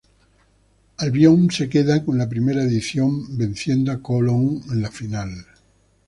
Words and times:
Albion 0.97 1.51
se 1.51 1.69
quedó 1.69 2.03
con 2.03 2.17
la 2.17 2.27
primera 2.27 2.63
edición, 2.63 3.37
venciendo 3.37 3.91
a 3.91 4.01
Colón 4.01 4.59
en 4.71 4.81
la 4.81 4.89
final. 4.89 5.29